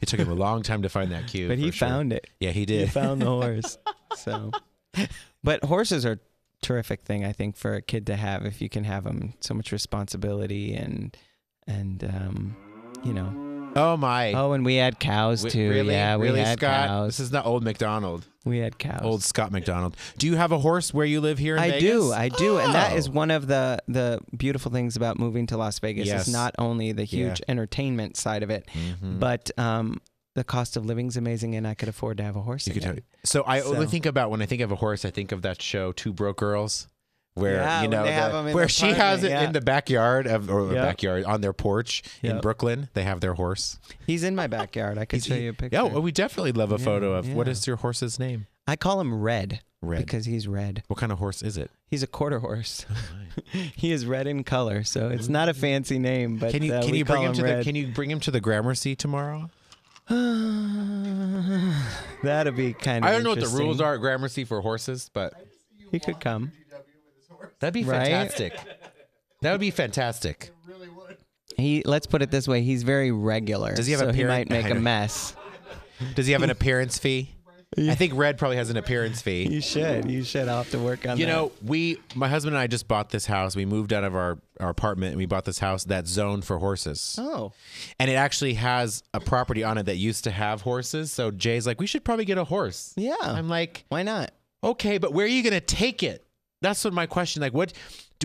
[0.02, 1.48] It took him a long time to find that cue.
[1.48, 1.88] But he sure.
[1.88, 2.28] found it.
[2.40, 2.82] Yeah, he did.
[2.82, 3.78] He found the horse.
[4.18, 4.52] So,
[5.44, 6.20] but horses are
[6.62, 9.34] terrific thing I think for a kid to have if you can have them.
[9.42, 11.16] So much responsibility and
[11.68, 12.56] and um,
[13.04, 13.46] you know.
[13.76, 14.34] Oh my.
[14.34, 15.70] Oh, and we had cows too.
[15.70, 15.94] Really?
[15.94, 16.88] Yeah, we really, had Scott?
[16.88, 17.18] cows.
[17.18, 18.26] This is not old McDonald.
[18.44, 19.02] we had cows.
[19.04, 19.96] Old Scott McDonald.
[20.18, 21.82] Do you have a horse where you live here in I Vegas?
[21.92, 23.12] do, I do, and that is Oh.
[23.12, 26.08] one of the the beautiful things about moving to Las Vegas.
[26.08, 26.28] Yes.
[26.28, 27.28] Is not only the Yeah.
[27.28, 29.20] huge entertainment side of it, Mhm.
[29.20, 30.02] but um,
[30.36, 32.84] the cost of living's amazing, and I could afford to have a horse You could
[32.84, 32.96] again.
[32.96, 35.42] tell- so I only think about when I think of a horse, I think of
[35.42, 36.88] that show Two Broke Girls,
[37.34, 38.04] where Yeah, you know
[38.44, 39.44] the- where she has it yeah.
[39.44, 40.84] in the backyard of or Yep.
[40.84, 42.90] backyard on their porch in Brooklyn.
[42.94, 43.80] They have their horse.
[44.06, 44.98] He's in my backyard.
[44.98, 45.76] I could He's- show you a picture.
[45.76, 47.52] Yeah, well, we definitely love a Yeah, photo of what yeah.
[47.52, 48.48] is your horse's name?
[48.68, 50.06] I call him Red, Red.
[50.06, 50.84] because he's red.
[50.88, 51.72] what kind of horse is it?
[51.88, 52.86] He's a quarter horse.
[53.76, 56.38] he is red in color, so it's not a fancy name.
[56.38, 58.12] But can you uh, can we you bring call him to the can you bring
[58.12, 59.50] him to the Gramercy tomorrow?
[62.24, 63.10] That'd be kind of.
[63.10, 65.34] I don't know what the rules are at Gramercy for horses, but
[65.92, 66.52] He could come.
[67.60, 68.08] that'd be Right?
[68.08, 68.54] fantastic.
[69.42, 70.52] That would be fantastic.
[71.58, 73.76] He let's put it this way: he's very regular.
[73.76, 75.36] Does he have a he might make a mess.
[76.16, 77.30] Does he have an appearance fee?
[77.78, 79.48] I think Red probably has an appearance fee.
[79.48, 80.10] You should.
[80.10, 80.48] You should.
[80.48, 81.20] I'll have to work on that.
[81.20, 81.32] You that.
[81.32, 83.56] know, we, my husband and I just bought this house.
[83.56, 86.58] We moved out of our, our apartment and we bought this house that's zoned for
[86.58, 87.16] horses.
[87.20, 87.54] Oh.
[88.00, 91.12] And it actually has a property on it that used to have horses.
[91.12, 92.94] So Jay's like, we should probably get a horse.
[92.98, 93.14] Yeah.
[93.22, 94.32] I'm like, Why not?
[94.64, 96.26] okay, but where are you going to take it?
[96.62, 97.42] That's what my question.
[97.42, 97.72] Like, what,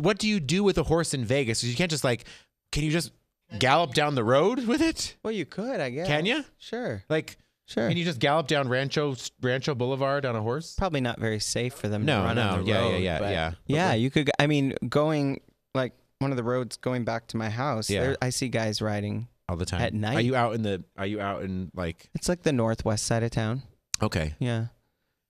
[0.01, 1.61] what do you do with a horse in Vegas?
[1.61, 2.25] 'Cause you can't just like,
[2.73, 3.13] can you just
[3.59, 5.15] gallop down the road with it?
[5.23, 6.07] Well, you could, I guess.
[6.09, 6.45] Can you?
[6.59, 7.05] Sure.
[7.09, 7.89] Like, Sure.
[7.89, 10.75] can you just gallop down Rancho Rancho Boulevard on a horse?
[10.77, 13.03] Probably not very safe for them No, to run no, on the yeah, yeah, road.
[13.03, 13.53] yeah, but yeah.
[13.67, 14.31] Yeah, you could.
[14.39, 15.41] I mean, going
[15.75, 17.89] like one of the roads going back to my house.
[17.89, 18.01] Yeah.
[18.03, 19.29] there, I see guys riding.
[19.49, 20.17] All the time At night?
[20.17, 20.85] Are you out in the?
[20.97, 22.09] Are you out in like?
[22.15, 23.63] It's like the northwest side of town.
[24.03, 24.35] Okay.
[24.39, 24.67] Yeah.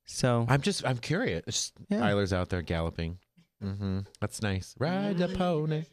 [0.06, 0.86] So I'm just.
[0.86, 1.72] I'm curious.
[1.88, 1.98] Yeah.
[2.00, 3.18] Tyler's out there galloping.
[3.62, 4.00] Mm-hmm.
[4.20, 4.74] That's nice.
[4.78, 5.84] Ride a pony.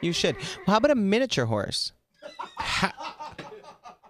[0.00, 0.36] you should.
[0.36, 1.92] Well, how about a miniature horse?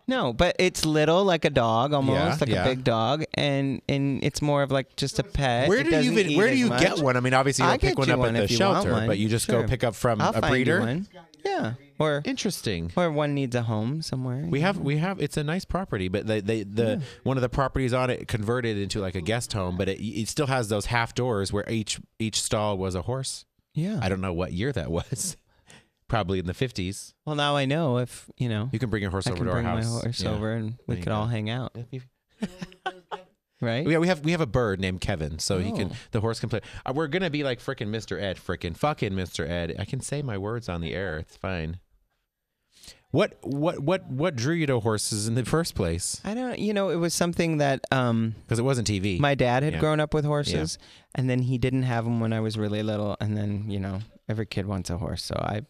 [0.08, 2.64] No, but it's little, like a dog, almost Yeah, like yeah.
[2.64, 5.68] a big dog, and and it's more of like just a pet.
[5.68, 6.34] Where do you even?
[6.36, 6.80] Where do you much.
[6.80, 7.16] get one?
[7.16, 8.58] I mean, obviously you I'll don't pick one you up one at the if you
[8.66, 9.62] want shelter, but you just Sure.
[9.62, 11.02] go pick up from I'll a breeder.
[11.44, 12.90] Yeah, or Interesting.
[12.96, 14.44] or one needs a home somewhere.
[14.48, 17.48] We have we have it's a nice property, but they, they the one of the
[17.48, 20.86] properties on it converted into like a guest home, but it it still has those
[20.86, 23.44] half doors where each each stall was a horse.
[23.74, 24.00] yeah.
[24.02, 25.36] I don't know what year that was.
[26.08, 27.14] Probably in the fifties.
[27.26, 29.44] Well, now I know if you know You can bring your horse I over can
[29.46, 30.02] to our bring my house.
[30.02, 30.30] horse Yeah.
[30.30, 31.30] over and we There you could all go.
[31.30, 32.02] hang out, right?
[33.60, 33.86] Yeah, right?
[34.00, 35.96] we have we have a bird named Kevin, so he can Oh.
[36.12, 36.60] the horse can play.
[36.86, 38.20] Uh, we're gonna be like frickin' Mr.
[38.20, 39.48] Ed, frickin' fucking Mr.
[39.48, 39.74] Ed.
[39.78, 41.18] I can say my words on the air.
[41.18, 41.78] It's fine.
[43.10, 46.20] What what what what drew you to horses in the first place?
[46.24, 46.58] I don't.
[46.58, 49.18] You know, it was something that um Because it wasn't TV.
[49.18, 49.80] my dad had Yeah.
[49.80, 50.78] grown up with horses,
[51.14, 54.00] and then he didn't have them when I was really little, and then you know
[54.28, 55.62] every kid wants a horse, so I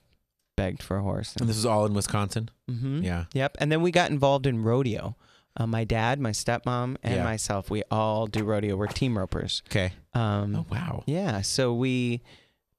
[0.59, 1.35] begged for a horse.
[1.41, 2.51] and this was all in Wisconsin.
[2.71, 3.03] mm-hmm.
[3.03, 3.25] Yeah.
[3.33, 3.57] Yep.
[3.61, 5.17] And then we got involved in rodeo.
[5.57, 7.25] Uh, my dad, my stepmom, and Yeah.
[7.25, 8.77] myself, we all do rodeo.
[8.77, 9.63] We're team ropers.
[9.69, 9.93] Okay.
[10.15, 11.03] Um, Oh wow.
[11.07, 12.23] Yeah, so we,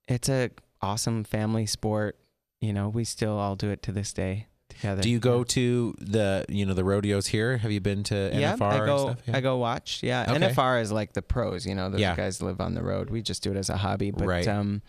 [0.08, 2.18] it's a awesome family sport.
[2.62, 5.02] You know, we still all do it to this day together.
[5.02, 7.58] Do you go to the you know the rodeos here?
[7.58, 8.98] Have you been to NFR Yeah, I and go.
[9.08, 9.22] stuff?
[9.28, 9.38] Yeah.
[9.38, 10.00] I go watch.
[10.04, 10.40] Yeah, Okay.
[10.48, 11.66] NFR is like the pros.
[11.66, 12.16] You know, those Yeah.
[12.16, 13.10] guys live on the road.
[13.10, 14.12] We just do it as a hobby.
[14.12, 14.48] But Right.
[14.48, 14.82] um,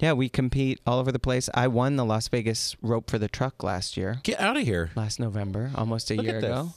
[0.00, 1.48] yeah, we compete all over the place.
[1.54, 4.90] I won the Las Vegas rope for the truck last year, Get out of here.
[4.96, 6.50] last November, almost a Look year at this.
[6.50, 6.72] ago.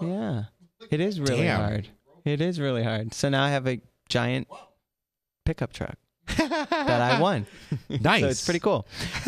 [0.00, 0.44] Yeah,
[0.90, 1.60] it is really Damn.
[1.60, 1.88] hard.
[2.24, 3.14] It is really hard.
[3.14, 4.48] So now I have a giant
[5.44, 5.96] pickup truck
[6.36, 7.46] that I won.
[7.88, 8.20] nice.
[8.22, 8.86] So it's pretty cool.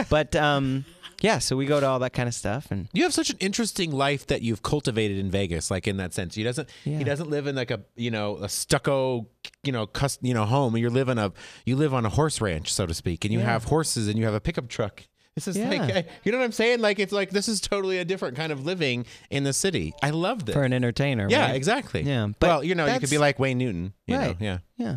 [0.09, 0.85] But um,
[1.24, 3.38] yeah, so we go to all that kind of stuff, and You have such an
[3.40, 6.34] interesting life that you've cultivated in Vegas, like in that sense.
[6.34, 6.68] He doesn't.
[6.84, 6.98] Yeah.
[6.98, 9.26] He doesn't live in like a you know a stucco
[9.62, 10.76] you know cus, you know home.
[10.76, 11.32] You live in a
[11.64, 13.46] you live on a horse ranch, so to speak, and you Yeah.
[13.46, 15.02] have horses and you have a pickup truck.
[15.34, 15.68] This is Yeah.
[15.70, 16.80] like you know what I'm saying.
[16.80, 19.94] Like it's like this is totally a different kind of living in the city.
[20.02, 20.54] I love this.
[20.54, 21.26] for an entertainer.
[21.30, 21.56] yeah, right?
[21.56, 22.02] exactly.
[22.02, 23.94] Yeah, but well, you know, you could that's- be like Wayne Newton.
[24.06, 24.40] You Right.
[24.40, 24.46] Know?
[24.46, 24.58] Yeah.
[24.76, 24.96] Yeah.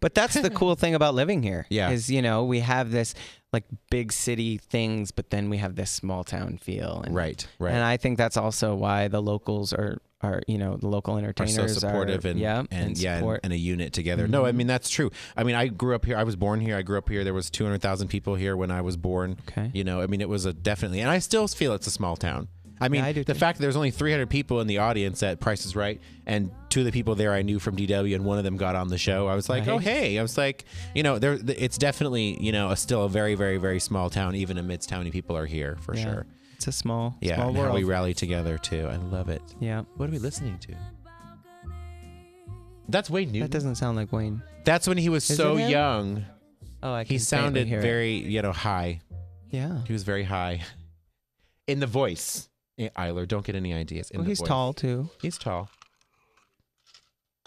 [0.00, 1.66] But that's the cool thing about living here.
[1.70, 1.90] Yeah.
[1.90, 3.14] Is, you know, we have this
[3.56, 7.02] like big city things, but then we have this small town feel.
[7.04, 7.46] And, Right.
[7.58, 7.72] Right.
[7.74, 11.58] And I think that's also why the locals are, are you know, the local entertainers
[11.58, 14.26] are so supportive are, and yeah, and, yeah and, and a unit together.
[14.28, 14.56] No, I Mhm.
[14.56, 15.10] mean that's true.
[15.36, 16.16] I mean I grew up here.
[16.16, 16.76] I was born here.
[16.76, 17.24] I grew up here.
[17.24, 19.36] There was two hundred thousand people here when I was born.
[19.48, 19.70] okay.
[19.74, 22.16] You know, I mean it was a definitely, and I still feel it's a small
[22.16, 22.48] town.
[22.80, 23.34] I mean, I the too.
[23.34, 26.80] fact that there's only 300 people in the audience at Price is Right, and two
[26.80, 28.98] of the people there I knew from DW, and one of them got on the
[28.98, 29.26] show.
[29.28, 32.70] I was like, oh hey, I was like, you know, there, it's definitely, you know,
[32.70, 35.76] a, still a very, very, very small town, even amidst how many people are here
[35.80, 36.02] for Yeah.
[36.04, 36.26] sure.
[36.56, 37.70] It's a small, Yeah, small and world.
[37.70, 38.86] how we rally together too.
[38.90, 39.42] I love it.
[39.60, 39.82] yeah.
[39.96, 40.74] What are we listening to?
[42.88, 43.40] That's Wayne Newton.
[43.42, 44.42] That doesn't sound like Wayne.
[44.64, 46.24] That's when he was Is so young.
[46.82, 47.82] Oh, I can He sounded hear it.
[47.82, 49.00] very, you know, high.
[49.50, 49.80] Yeah.
[49.86, 50.62] He was very high
[51.66, 52.48] in the voice.
[52.78, 54.10] Eh, Eiler, don't get any ideas.
[54.10, 54.48] In Well, the he's voice.
[54.48, 55.08] tall too.
[55.22, 55.70] He's tall.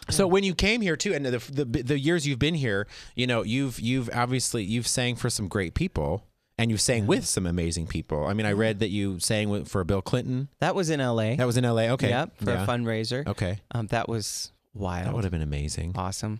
[0.09, 3.27] So when you came here too, and the, the the years you've been here, you
[3.27, 6.25] know, you've you've obviously you've sang for some great people,
[6.57, 7.09] and you've sang Yeah.
[7.09, 8.25] with some amazing people.
[8.25, 10.47] I mean, I read that you sang with, for Bill Clinton.
[10.59, 11.35] That was in L.A.
[11.35, 11.89] That was in L.A.
[11.91, 12.63] Okay, Yep, for yeah.
[12.63, 13.27] a fundraiser.
[13.27, 15.05] Okay, Um, that was wild.
[15.07, 15.91] that would have been amazing.
[15.95, 16.39] awesome.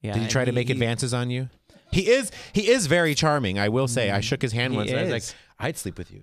[0.00, 0.14] Yeah.
[0.14, 1.50] Did he try to make advances on you?
[1.92, 3.58] He is he is very charming.
[3.58, 4.10] I will say.
[4.10, 4.90] I shook his hand He once.
[4.90, 5.24] And I was like.
[5.58, 6.22] I'd sleep with you.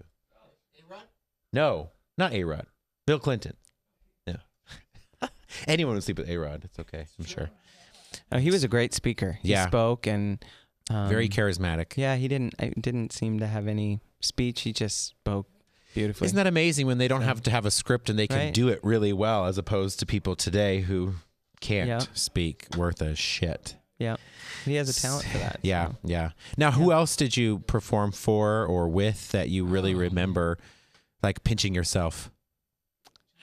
[1.53, 2.67] No, not A Rod.
[3.05, 3.55] Bill Clinton.
[4.25, 4.35] No.
[5.67, 6.63] Anyone would sleep with A Rod.
[6.65, 7.05] It's okay.
[7.17, 7.49] I'm sure.
[8.31, 9.39] Oh, he was a great speaker.
[9.41, 9.67] He Yeah.
[9.67, 10.43] spoke and
[10.89, 11.97] um, Very charismatic.
[11.97, 14.61] Yeah, he didn't I didn't seem to have any speech.
[14.61, 15.47] He just spoke
[15.93, 16.25] beautifully.
[16.25, 18.53] Isn't that amazing when they don't have to have a script and they can Right.
[18.53, 21.15] do it really well as opposed to people today who
[21.59, 21.99] can't Yeah.
[22.13, 23.75] speak worth a shit.
[23.99, 24.15] yeah,
[24.63, 25.59] he has a talent for that.
[25.63, 26.29] Yeah, yeah.
[26.55, 29.97] Now, who else did you perform for or with that you really Oh.
[29.97, 30.59] remember,
[31.27, 32.31] like pinching yourself?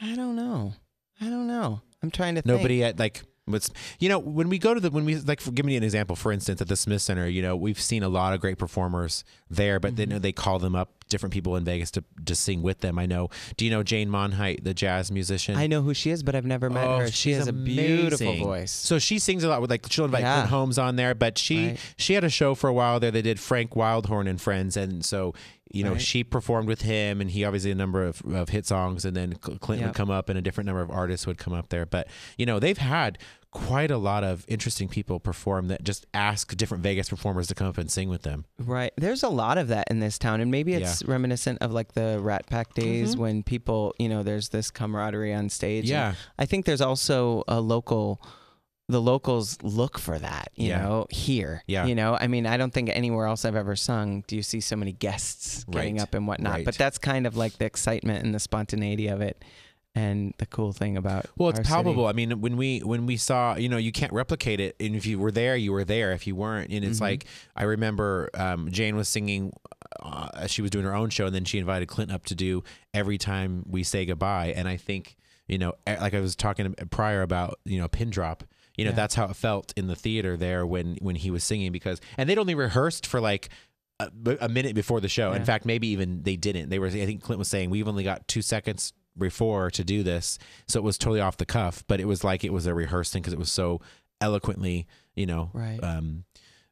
[0.01, 0.73] I don't know.
[1.21, 1.81] I don't know.
[2.03, 2.57] I'm trying to think.
[2.57, 3.71] Nobody at like what's
[4.01, 6.17] you know when we go to the when we like for, give me an example
[6.17, 9.23] for instance at the Smith Center you know we've seen a lot of great performers
[9.51, 10.11] there but Mm-hmm.
[10.11, 13.07] then they call them up different people in Vegas to to sing with them I
[13.07, 16.35] know do you know Jane Monheit the jazz musician I know who she is, but
[16.35, 17.11] I've never met Oh, her.
[17.11, 18.73] She has a beautiful voice.
[18.73, 20.35] So she sings a lot with like she'll invite Yeah.
[20.35, 21.79] Clint Holmes on there, but she Right.
[21.97, 23.11] she had a show for a while there.
[23.13, 25.35] They did Frank Wildhorn and Friends, and so
[25.73, 26.01] you know Right.
[26.03, 29.35] she performed with him, and he obviously a number of, of hit songs, and then
[29.45, 29.89] Cl- Clint Yep.
[29.91, 31.87] would come up, and a different number of artists would come up there.
[31.87, 33.19] But you know they've had
[33.55, 37.69] quite a lot of interesting people perform that just ask different Vegas performers to come
[37.69, 38.45] up and sing with them.
[38.59, 38.93] Right.
[38.97, 40.41] There's a lot of that in this town.
[40.41, 43.19] And maybe it's reminiscent of like the Rat Pack days Mhm.
[43.19, 45.85] when people, you know, there's this camaraderie on stage.
[45.85, 48.21] And Yeah, I think there's also a local,
[48.89, 50.83] the locals look for that, you Yeah.
[50.83, 51.63] know, here.
[51.69, 51.87] Yeah.
[51.87, 54.61] You know, I mean, I don't think anywhere else I've ever sung do you see
[54.61, 56.03] so many guests getting Right.
[56.03, 56.53] up and whatnot.
[56.55, 56.65] Right.
[56.65, 59.43] But that's kind of like the excitement and the spontaneity of it.
[59.97, 61.73] And the cool thing about Well, it's our city.
[61.75, 62.07] palpable.
[62.09, 64.75] I mean, when we when we saw, you know, you can't replicate it.
[64.81, 66.11] And if you were there, you were there.
[66.13, 67.03] If you weren't, and it's Mhm.
[67.03, 69.53] like I remember um, Jane was singing
[70.03, 72.65] uh, she was doing her own show, and then she invited Clint up to do
[72.93, 74.53] every time we say goodbye.
[74.57, 78.43] And I think, you know, like I was talking prior about, you know, pin drop.
[78.77, 78.97] You know, Yeah.
[78.97, 82.29] that's how it felt in the theater there when when he was singing because, and
[82.29, 83.49] they'd only rehearsed for like.
[84.01, 85.33] A, a minute before the show.
[85.35, 86.69] In fact, maybe even they didn't.
[86.69, 86.89] They were.
[86.89, 90.79] I think Clint was saying we've only got two seconds before to do this, so
[90.79, 91.85] it was totally off the cuff.
[91.87, 93.81] But it was like it was a rehearsing because it was so
[94.21, 95.79] eloquently, you know, Right.
[95.83, 96.25] um,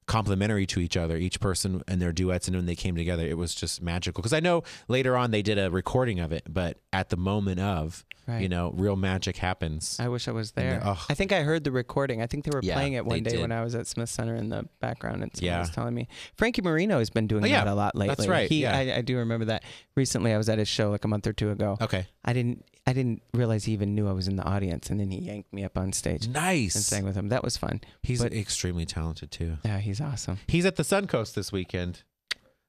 [0.07, 2.49] complementary to each other, each person and their duets.
[2.49, 4.21] And when they came together, it was just magical.
[4.21, 7.59] Because I know later on they did a recording of it, but at the moment
[7.61, 8.41] of, right.
[8.43, 9.99] you know, real magic happens.
[9.99, 10.79] I wish I was there.
[10.81, 10.99] the- ugh.
[11.09, 12.21] I think I heard the recording.
[12.21, 13.51] I think they were Yeah, playing it one day when.
[13.53, 15.59] I was at Smith Center in the background, and someone Yeah.
[15.61, 16.09] was telling me.
[16.37, 18.15] Frankie Moreno has been doing Oh, yeah, that a lot lately.
[18.15, 18.77] that's right, He, yeah.
[18.77, 19.63] I, I do remember that.
[19.97, 21.77] Recently, I was at his show like a month or two ago.
[21.81, 24.99] okay, I didn't, I didn't realize he even knew I was in the audience, and
[25.01, 27.29] then he yanked me up on stage nice and sang with him.
[27.29, 27.81] That was fun.
[28.03, 29.59] He's but- extremely talented too.
[29.65, 30.39] Yeah, he's awesome.
[30.47, 32.03] He's at the Suncoast this weekend.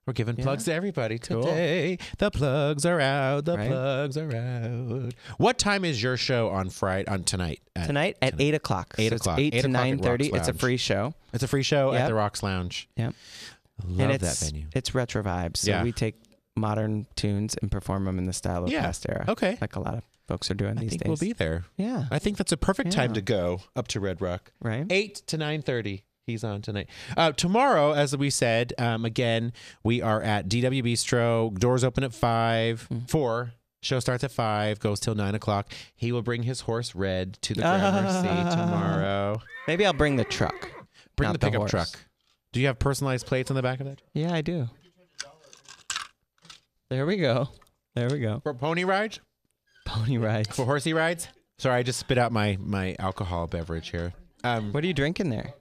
[0.06, 0.44] We're giving Yeah.
[0.44, 1.44] plugs to everybody Cool.
[1.44, 1.98] today.
[2.18, 3.46] The plugs are out.
[3.46, 3.70] The Right.
[3.70, 5.14] plugs are out.
[5.38, 7.62] What time is your show on Friday on tonight?
[7.76, 8.44] At- Tonight at tonight.
[8.44, 8.96] eight o'clock.
[8.98, 9.40] Eight So o'clock.
[9.40, 10.28] Eight, Eight to o'clock at nine thirty.
[10.34, 11.14] It's a free show.
[11.34, 12.90] It's a free show at the Rocks Lounge.
[12.98, 13.14] Yep.
[13.82, 14.66] I love and that venue.
[14.74, 15.58] It's retro vibes.
[15.58, 15.84] So Yeah.
[15.84, 16.16] we take
[16.56, 18.82] modern tunes and perform them in the style of Yeah.
[18.84, 19.58] past era, Okay.
[19.62, 21.08] like a lot of folks are doing I these think days.
[21.10, 21.64] we'll be there.
[21.78, 22.06] yeah.
[22.12, 24.52] I think that's a perfect time to go up to Red Rock.
[24.62, 24.86] Right.
[24.90, 26.04] Eight to nine thirty.
[26.26, 26.90] He's on tonight.
[27.18, 29.52] Uh, tomorrow, as we said, um, again,
[29.84, 31.54] we are at DW Bistro.
[31.58, 32.88] Doors open at five.
[32.92, 33.10] Mm.
[33.10, 33.54] Four.
[33.82, 34.80] Show starts at five.
[34.80, 35.70] Goes till nine o'clock.
[35.96, 39.42] He will bring his horse Red to the Gramercy tomorrow.
[39.68, 40.72] Maybe I'll bring the truck.
[41.18, 41.72] Bring the the pickup horse.
[41.72, 41.90] truck.
[42.54, 44.02] Do you have personalized plates on the back of that?
[44.14, 44.70] Yeah, I do.
[46.90, 47.50] There we go.
[47.96, 48.40] There we go.
[48.44, 49.20] For pony rides?
[49.86, 50.56] Pony rides.
[50.56, 51.28] For horsey rides?
[51.58, 54.14] Sorry, I just spit out my my alcohol beverage here.
[54.46, 55.54] Um, What are you drinking there?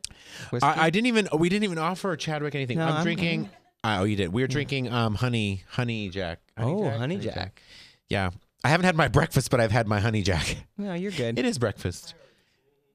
[0.50, 0.66] Whiskey?
[0.66, 1.28] I, I didn't even.
[1.36, 2.78] We didn't even offer Chadwick anything.
[2.78, 3.50] No, I'm, I'm- drinking.
[3.84, 4.32] Oh, you did.
[4.32, 6.40] We were drinking um honey honey jack.
[6.56, 7.60] oh, honey jack.
[8.08, 8.30] Yeah,
[8.64, 10.56] I haven't had my breakfast, but I've had my honey jack.
[10.78, 11.38] No, you're good.
[11.38, 12.14] It is breakfast.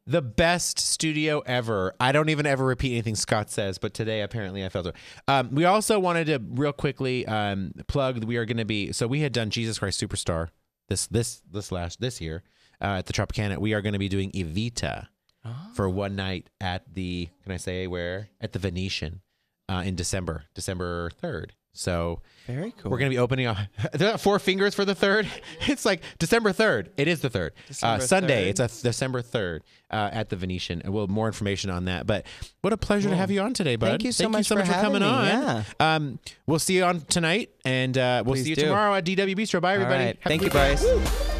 [0.05, 1.93] The best studio ever.
[1.99, 4.95] I don't even ever repeat anything Scott says, but today apparently I felt it.
[5.27, 8.23] Um, we also wanted to real quickly um, plug.
[8.23, 8.93] We are going to be.
[8.93, 10.49] So we had done Jesus Christ Superstar
[10.87, 12.43] this this this last this year
[12.79, 13.57] uh, at the Tropicana.
[13.57, 15.07] We are going to be doing Evita
[15.47, 15.71] Oh.
[15.73, 17.29] for one night at the.
[17.43, 18.29] Can I say where?
[18.41, 19.21] At the Venetian
[19.69, 21.53] uh, in December, December third.
[21.73, 22.89] So Very cool.
[22.89, 23.57] we're going to be opening up.
[23.93, 25.27] There are four fingers for the third.
[25.67, 26.87] It's like December 3rd.
[26.97, 27.51] It is the 3rd.
[27.83, 28.59] Uh, Sunday, 3rd.
[28.59, 29.59] it's a December 3rd
[29.91, 30.81] uh, at the Venetian.
[30.81, 32.07] And we'll have more information on that.
[32.07, 32.25] But
[32.61, 33.89] what a pleasure to have you on today, bud.
[33.89, 35.07] Thank you so much for coming me.
[35.07, 35.25] on.
[35.27, 35.63] Yeah.
[35.79, 38.61] Um, we'll see you on tonight, and uh, we'll Please see you do.
[38.63, 39.61] tomorrow at DW Bistro.
[39.61, 40.03] Bye, everybody.
[40.05, 40.19] right.
[40.23, 40.49] Thank you.
[40.49, 41.36] Bryce.